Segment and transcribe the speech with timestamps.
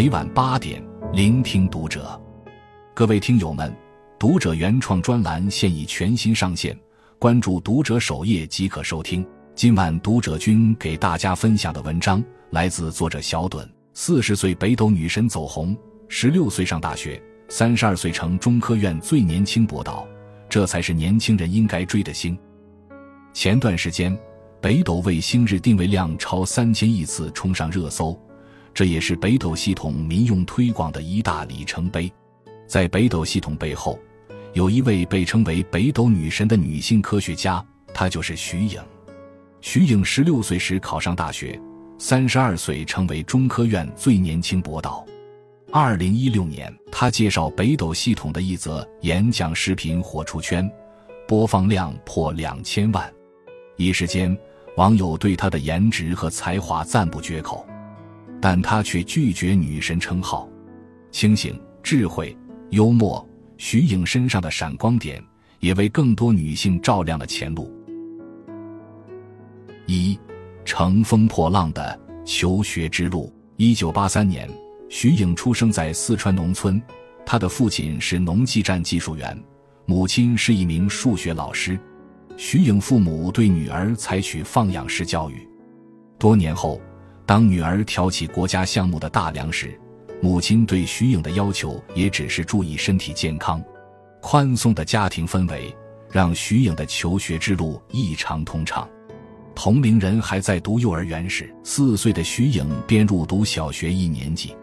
[0.00, 2.18] 每晚八点，聆听读者。
[2.94, 3.70] 各位听友们，
[4.18, 6.74] 读者原创专栏现已全新上线，
[7.18, 9.22] 关注读者首页即可收听。
[9.54, 13.68] 今晚读者君给大家分享的文章来自作者小盹。
[13.92, 15.76] 四十岁北斗女神走红，
[16.08, 20.08] 十六岁上大学，三十二岁成中科院最年轻博导，
[20.48, 22.34] 这才是年轻人应该追的星。
[23.34, 24.18] 前段时间，
[24.62, 28.18] 北斗卫星日定位量超三千亿次冲上热搜，
[28.72, 32.10] 这也是北斗系统民用推广的一大里程碑。
[32.66, 33.98] 在北斗系统背后，
[34.52, 38.80] 有一位被称为“北斗女神”的女性科学家，她就是徐颖。
[39.60, 41.60] 徐颖十六岁时考上大学，
[41.98, 45.04] 三十二岁成为中科院最年轻博导。
[45.72, 50.68] 二零一六年，她介绍北斗系统的一则演讲视频火出圈，
[51.28, 53.12] 播放量破两千万。
[53.76, 54.36] 一时间，
[54.76, 57.66] 网友对她的颜值和才华赞不绝口，
[58.40, 60.48] 但她却拒绝女神称号。
[61.10, 62.36] 清醒、智慧、
[62.70, 65.22] 幽默，徐颖身上的闪光点，
[65.58, 67.72] 也为更多女性照亮了前路。
[69.86, 70.18] 一
[70.64, 73.32] 乘风破浪的求学之路。
[73.56, 74.48] 一九八三年，
[74.88, 76.80] 徐颖出生在四川农村，
[77.26, 79.36] 她的父亲是农技站技术员，
[79.84, 81.78] 母亲是一名数学老师。
[82.36, 85.46] 徐颖父母对女儿采取放养式教育。
[86.18, 86.80] 多年后，
[87.30, 89.80] 当女儿挑起国家项目的大梁时，
[90.20, 93.62] 母亲对徐颖的要求也只是注意身体健康。
[94.20, 95.72] 宽松的家庭氛围
[96.10, 98.88] 让徐颖的求学之路异常通畅。
[99.54, 104.56] 同龄人还在读幼儿园时，四岁的徐颖便入读小学一年级。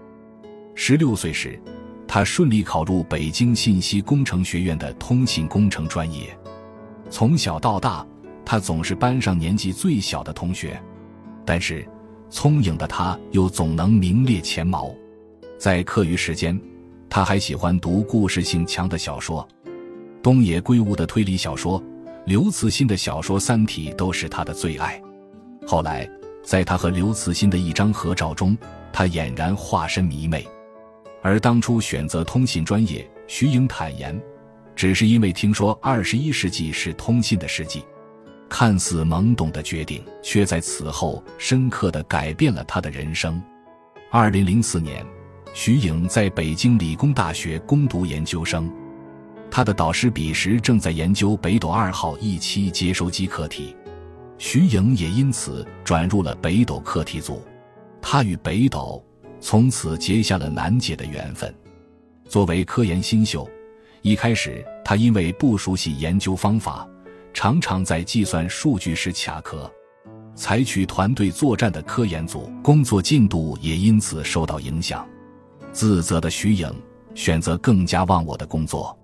[0.75, 1.57] 十六岁时，
[2.05, 6.37] 他顺利考入北京信息工程学院的通信工程专业。
[7.09, 8.05] 从小到大，
[8.43, 10.77] 他总是班上年纪最小的同学，
[11.45, 11.87] 但是
[12.30, 14.94] 聪颖的他又总能名列前茅。
[15.58, 16.59] 在课余时间，
[17.09, 19.48] 他还喜欢读故事性强的小说，
[20.21, 21.82] 东野圭吾的推理小说。
[22.26, 25.02] 刘慈欣的小说《三体》都是他的最爱。
[25.66, 26.10] 后来，
[26.43, 28.58] 在他和刘慈欣的一张合照中，
[28.92, 30.45] 他俨然化身迷妹。
[31.21, 34.21] 而当初选择通信专业，徐颖坦言，
[34.76, 37.82] 只是因为听说二十一世纪是通信的世纪。
[38.49, 43.41] 看似懵懂的决定，却在此后深刻的改变了他的人生。
[44.09, 45.05] 二零零四年，
[45.53, 48.71] 徐颖在北京理工大学攻读研究生。
[49.49, 53.75] 他的导师彼时正在研究北斗二号一期接收机课题，
[54.37, 57.41] 徐颖也因此转入了北斗课题组。
[58.02, 59.03] 他与北斗
[59.39, 61.53] 从此结下了难解的缘分。
[62.27, 63.49] 作为科研新秀，
[64.02, 66.87] 一开始他因为不熟悉研究方法，
[67.37, 69.71] 常常在计算数据时卡壳。
[70.33, 75.08] 采取团队作战的科研组工作进度也因此受到影响。
[75.71, 76.67] 自责的徐颖
[77.14, 78.98] 选择更加忘我的工作。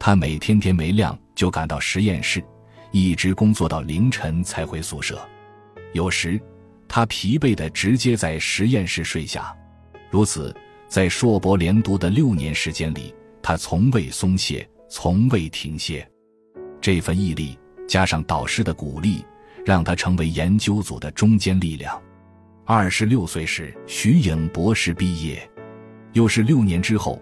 [0.00, 2.44] 他每天天没亮就赶到实验室，
[2.90, 5.16] 一直工作到凌晨才回宿舍。
[5.92, 6.40] 有时，
[6.88, 9.56] 他疲惫的直接在实验室睡下。
[10.10, 10.52] 如此，
[10.88, 16.04] 在硕博连读的六年时间里，他从未松懈，从未停歇。
[16.84, 17.58] 这份毅力
[17.88, 19.24] 加上导师的鼓励，
[19.64, 21.98] 让他成为研究组的中坚力量。
[22.66, 25.50] 二十六岁时，徐颖博士毕业，
[26.12, 27.18] 又是六年之后，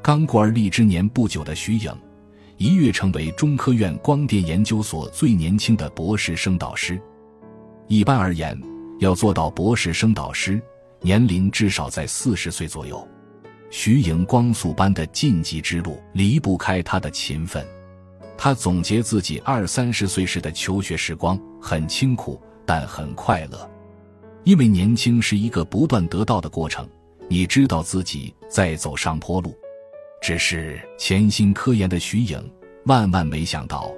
[0.00, 1.92] 刚过而立之年不久的徐颖。
[2.56, 6.96] 一跃成为中科院光电研究所最年轻的博士生导师。
[7.88, 8.56] 一般而言，
[9.00, 10.62] 要做到博士生导师，
[11.00, 13.04] 年龄至少在四十岁左右。
[13.70, 17.66] 徐颖光速般的晋级之路离不开他的勤奋。
[18.42, 23.70] 他总结自己二三十岁时的求学时光，很清苦，但很快乐。
[24.44, 26.88] 因为年轻是一个不断得到的过程，
[27.28, 29.54] 你知道自己在走上坡路。
[30.22, 32.42] 只是潜心科研的徐颖，
[32.86, 33.92] 万万没想到，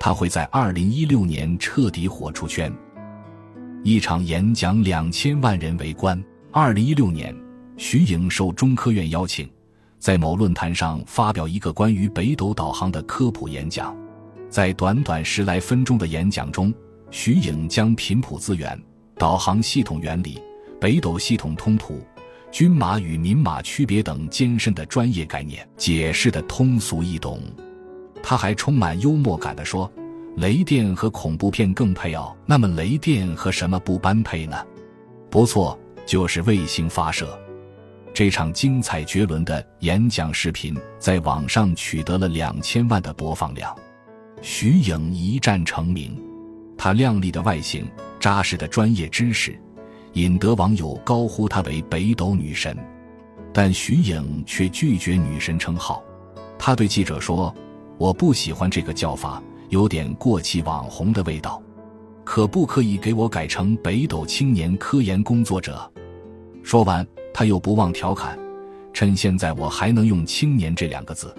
[0.00, 2.74] 他会在二零一六年彻底火出圈。
[3.84, 6.20] 一场演讲，两千万人围观。
[6.50, 7.32] 二零一六年，
[7.76, 9.48] 徐颖受中科院邀请，
[10.04, 13.96] 在某论坛上发表一个关于北斗导航的科普演讲。
[14.50, 16.74] 在短短十来分钟的演讲中，
[17.10, 18.78] 徐颖将频谱资源、
[19.16, 20.38] 导航系统原理、
[20.78, 22.02] 北斗系统通途。
[22.52, 27.40] 军马与民马区别等艰深的专业概念解释的通俗易懂，
[28.22, 29.90] 他还充满幽默感地说
[30.36, 32.36] ：“雷电和恐怖片更配哦。
[32.44, 34.66] 那么雷电和什么不般配呢？
[35.30, 37.26] 不错，就是卫星发射。”
[38.14, 43.76] 这场精彩绝伦的演讲视频在网上取得了两千万的播放量，
[44.40, 46.16] 徐颖一战成名。
[46.78, 47.84] 她靓丽的外形、
[48.20, 49.60] 扎实的专业知识。
[50.12, 52.78] 引得网友高呼她为北斗女神。
[53.52, 56.00] 但徐颖却拒绝女神称号。
[56.56, 57.52] 她对记者说
[57.98, 61.60] ：“我不喜欢这个叫法，有点过气网红的味道。
[62.22, 65.90] 可不可以给我改成北斗青年科研工作者？”
[66.62, 68.38] 说完，他又不忘调侃
[68.94, 71.34] ：“趁现在我还能用‘青年’这两个字，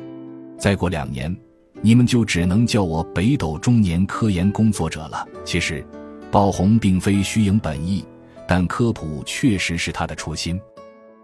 [0.60, 1.36] 再过两年，
[1.82, 5.84] 你们就只能叫我北斗中年科研工作者了。”其实，
[6.30, 8.06] 爆红并非徐颖本意，
[8.48, 10.60] 但科普确实是他的初心，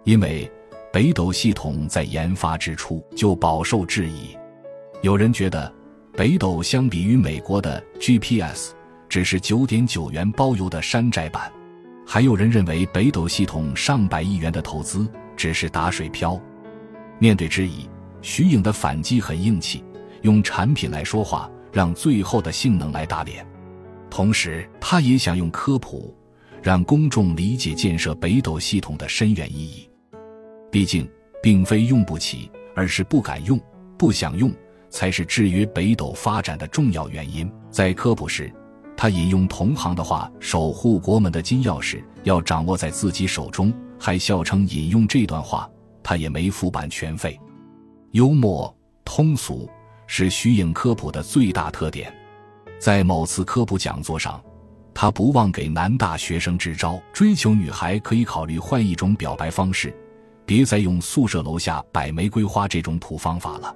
[0.06, 0.52] 因为。
[0.94, 4.36] 北斗系统在研发之初就饱受质疑，
[5.02, 5.74] 有人觉得
[6.18, 8.74] 北斗相比于美国的 GPS
[9.08, 11.50] 只是九点九元包邮的山寨版，
[12.06, 16.40] 还有人认为北斗系统上百亿元的投资只是打水漂。
[17.20, 17.90] 面对质疑，
[18.22, 19.84] 徐颖的反击很硬气，
[20.24, 23.46] 用产品来说话，让最后的性能来打脸。
[24.10, 26.14] 同时，他也想用科普
[26.62, 29.90] 让公众理解建设北斗系统的深远意义。
[30.70, 31.10] 毕竟，
[31.42, 33.60] 并非用不起，而是不敢用、
[33.98, 34.52] 不想用，
[34.90, 37.50] 才是制约北斗发展的重要原因。
[37.70, 38.52] 在科普时，
[38.96, 43.74] 他引用同行的话：“守护国门的金钥匙要掌握在自己手中。”
[44.04, 45.70] 还笑称引用这段话，
[46.02, 47.40] 他也没付版权费。
[48.14, 49.70] 幽默通俗
[50.08, 52.12] 是徐颖科普的最大特点。
[52.80, 54.42] 在某次科普讲座上，
[54.92, 59.96] 他不忘给男大学生支招：追求女孩可以考虑换一种表白方式。
[60.48, 63.76] 别再用宿舍楼下摆玫瑰花这种土方法了，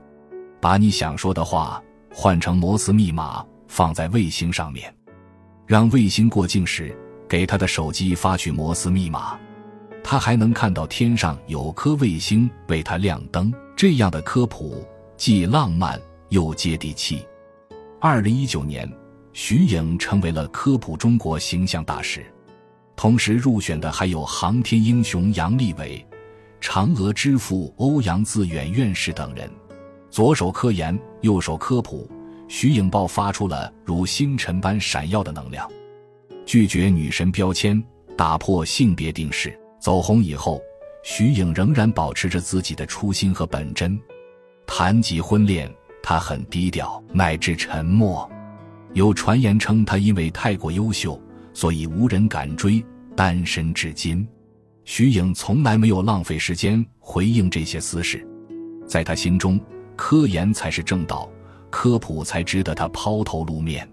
[0.59, 1.79] 把你想说的话
[2.11, 4.91] 换成摩斯密码，放在卫星上面，
[5.65, 6.95] 让卫星过境时
[7.27, 9.39] 给他的手机发去摩斯密码，
[10.03, 13.51] 他还能看到天上有颗卫星为他亮灯。
[13.75, 14.85] 这样的科普
[15.17, 17.25] 既浪漫又接地气。
[17.99, 18.89] 二零一九年，
[19.33, 22.25] 徐颖成为了科普中国形象大使，
[22.95, 26.05] 同时入选的还有航天英雄杨利伟。
[26.61, 29.49] 嫦娥之父欧阳自远院士等人，
[30.09, 32.09] 左手科研，右手科普，
[32.47, 35.69] 徐颖爆发出了如星辰般闪耀的能量。
[36.45, 37.83] 拒绝女神标签，
[38.15, 39.57] 打破性别定式。
[39.79, 40.61] 走红以后，
[41.03, 43.99] 徐颖仍然保持着自己的初心和本真。
[44.67, 45.71] 谈及婚恋，
[46.01, 48.29] 他很低调，乃至沉默。
[48.93, 51.19] 有传言称他因为太过优秀，
[51.53, 52.83] 所以无人敢追，
[53.15, 54.27] 单身至今。
[54.85, 58.25] 徐颖从来没有浪费时间回应这些私事，
[58.87, 59.59] 在他心中，
[59.95, 61.29] 科研才是正道，
[61.69, 63.87] 科普才值得他抛头露面。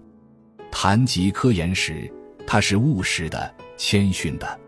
[0.71, 2.11] 谈及科研时，
[2.47, 4.59] 他是务实的、谦逊的。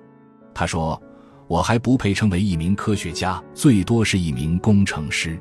[0.53, 1.01] 他说
[1.47, 5.39] ：“我还不配称为一名科学家，最多是一名工程师。”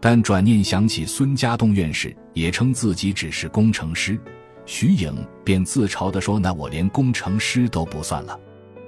[0.00, 4.18] 但转念想起孙家栋院士也称自己只是工程师，
[4.64, 5.14] 徐颖
[5.44, 8.40] 便自嘲地说：“那我连工程师都不算了。”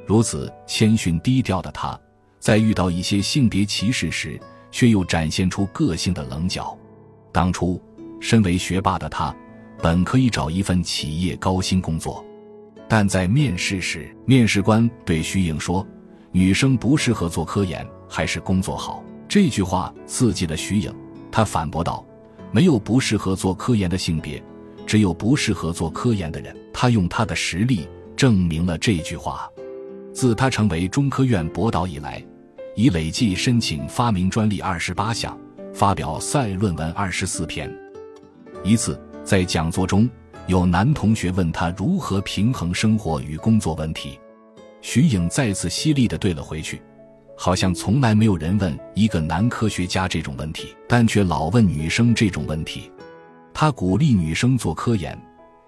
[0.07, 1.99] 如此谦逊低调的他，
[2.39, 6.77] 在遇到一些性别歧视时，却又展现出个性的棱角。
[7.31, 7.81] 当初，
[8.23, 9.35] 身为学霸的他，
[9.83, 12.25] 本可以找一份企业高薪工作，
[12.89, 15.85] 但在面试时，面试官对徐颖说
[16.31, 20.95] ：“女生不适合做科研，还是工作好。”这句话刺激了徐颖，
[21.33, 22.07] 他反驳道
[22.53, 24.41] ：“没有不适合做科研的性别，
[24.87, 29.49] 只有不适合做科研的人。”他用他的实力证明了这句话。
[30.15, 32.25] 自他成为中科院博导以来，
[32.77, 35.37] 已累计申请发明专利二十八项，
[35.75, 37.82] 发表赛论文二十四篇。
[38.65, 40.09] 一次在讲座中，
[40.47, 44.19] 有男同学问他如何平衡生活与工作问题，
[44.81, 46.81] 徐颖再次犀利地对了回去，
[47.37, 52.91] 好像从来没有人问一个男科学家这种问题，但却老问女生这种问题。
[53.53, 55.21] 他鼓励女生做科研，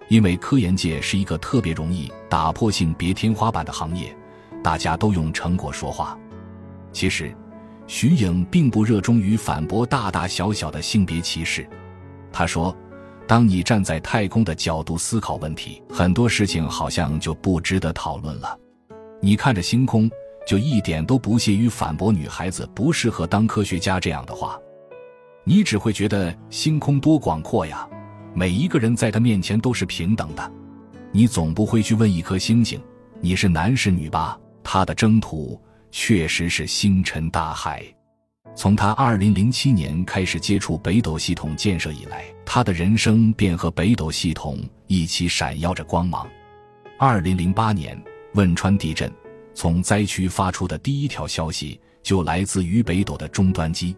[0.07, 4.15] 因为科研界是一个特别容易打破性别天花板的行业。
[4.63, 6.17] 大家都用成果说话。
[6.91, 7.35] 其实，
[7.85, 11.69] 徐颖并不热衷于反驳大大小小的性别歧视。
[12.31, 12.75] 他说
[13.27, 18.57] ：“当你站在太空的角度思考问题，很多事情好像就不值得讨论了。
[19.21, 20.09] 你看着星空，
[20.45, 24.59] 就一点都不屑于反驳女孩子不适合当科学家这样的话。
[25.43, 27.87] 你只会觉得星空多广阔呀，
[28.33, 30.51] 每一个人在他面前都是平等的。
[31.11, 32.79] 你总不会去问一颗星星，
[33.21, 37.83] 你是男是女吧？”他的征途确实是星辰大海。
[38.55, 44.57] 从他2007年开始接触北斗系统建设以来，他的人生便和北斗系统
[44.87, 46.25] 一起闪耀着光芒。
[46.99, 48.01] 2008年
[48.35, 49.11] 汶川地震，
[49.53, 53.95] 从灾区发出的第一条消息就来自于北斗的终端机。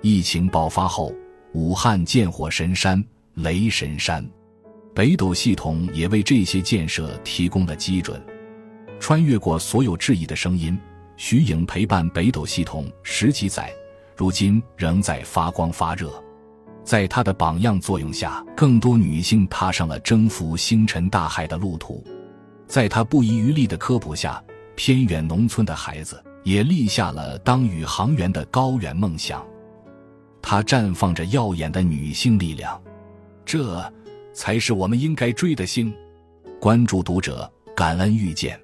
[0.00, 1.14] 疫情爆发后，
[1.52, 3.04] 武汉见火神山、
[3.34, 4.26] 雷神山，
[4.94, 8.24] 北斗系统也为这些建设提供了基准。
[8.98, 10.78] 穿越过所有质疑的声音，
[11.16, 13.72] 徐颖陪伴北斗系统十几载，
[14.16, 16.12] 如今仍在发光发热。
[16.84, 22.04] 在她的榜样作用下，更多女性踏上了征服星辰大海的路途。
[22.66, 24.42] 在她不遗余力的科普下，
[24.74, 29.44] 偏远农村的孩子也立下了当宇航员的高远梦想。
[30.42, 32.80] 她绽放着耀眼的女性力量，
[33.44, 33.82] 这
[34.32, 35.92] 才是我们应该追的星。
[36.60, 38.60] 关注读者，感恩遇见。